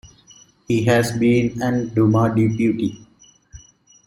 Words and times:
He 0.67 0.83
has 0.85 1.11
been 1.15 1.61
an 1.61 1.89
Duma 1.93 2.29
deputy. 2.29 3.05